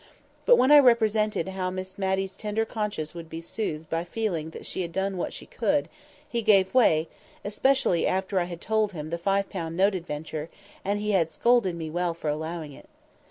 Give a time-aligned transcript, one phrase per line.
[0.47, 4.65] But when I represented how Miss Matty's tender conscience would be soothed by feeling that
[4.65, 5.89] she had done what she could,
[6.27, 7.07] he gave way;
[7.45, 10.49] especially after I had told him the five pound note adventure,
[10.83, 12.89] and he had scolded me well for allowing it.